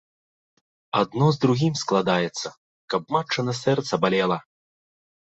[0.99, 2.47] Адно з другім складаецца,
[2.93, 4.37] каб матчына сэрца балела.